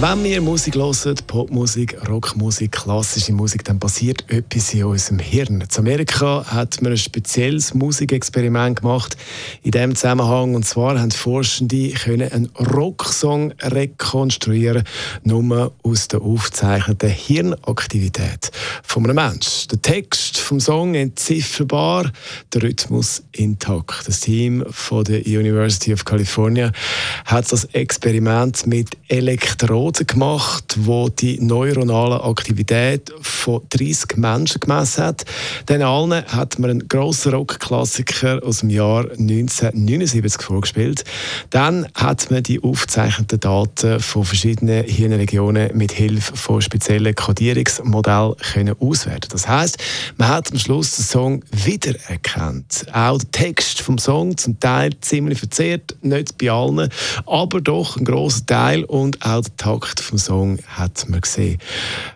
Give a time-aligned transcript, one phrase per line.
[0.00, 5.60] wenn wir Musik hören, Popmusik, Rockmusik, klassische Musik, dann passiert etwas in unserem Hirn.
[5.60, 9.16] In Amerika hat man ein spezielles Musikexperiment gemacht
[9.62, 10.54] in diesem Zusammenhang.
[10.54, 12.46] Und zwar haben Forschende können einen
[12.76, 14.84] Rocksong rekonstruieren,
[15.24, 18.52] nur aus der aufgezeichneten Hirnaktivität
[18.84, 19.68] von einem Menschen.
[19.70, 22.12] Der Text vom Song entzifferbar,
[22.52, 24.06] der Rhythmus intakt.
[24.06, 26.70] Das Team von der University of California
[27.24, 35.04] hat das Experiment mit Elektroden Methoden gemacht, wo die neuronale Aktivität von 30 Menschen gemessen
[35.04, 35.24] hat.
[35.68, 41.04] Den allen hat man einen grossen Rockklassiker aus dem Jahr 1979 vorgespielt.
[41.50, 48.74] Dann hat man die aufgezeichneten Daten von verschiedenen Hirnregionen mit Hilfe von speziellen Kodierungsmodellen können
[48.80, 49.28] auswerten.
[49.30, 49.78] Das heißt,
[50.16, 52.84] man hat am Schluss den Song wiedererkannt.
[52.92, 56.90] Auch der Text vom Song zum Teil ziemlich verzerrt, nicht bei allen,
[57.26, 61.58] aber doch ein großer Teil und auch der Takt vom Song hat man gesehen.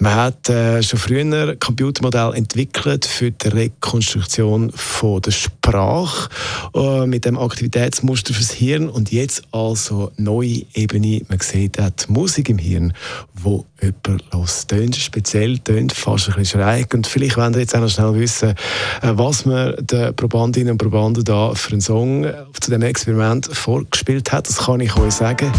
[0.00, 6.28] Man hat äh, schon früher Computermodell entwickelt für die Rekonstruktion von der Sprache
[6.74, 11.22] äh, mit dem Aktivitätsmuster fürs Hirn und jetzt also neue Ebene.
[11.28, 12.92] Man sieht auch die Musik im Hirn,
[13.32, 17.76] wo jemand los tönt speziell, tönt fast ein bisschen schräg und vielleicht wollen wir jetzt
[17.76, 18.54] auch noch schnell wissen, äh,
[19.02, 24.32] was man den Probandinnen und Probanden da für einen Song äh, zu dem Experiment vorgespielt
[24.32, 24.48] hat.
[24.48, 25.52] Das kann ich euch sagen.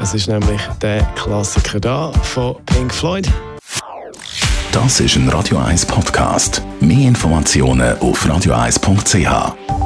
[0.00, 3.28] Es ist nämlich der Klassiker da von Pink Floyd.
[4.72, 6.62] Das ist ein Radio 1 Podcast.
[6.80, 9.79] Mehr Informationen auf radio1.ch.